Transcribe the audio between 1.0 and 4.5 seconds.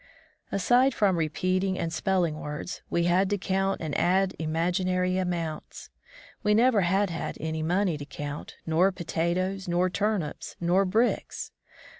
repeating and spelling words, we had to comit and add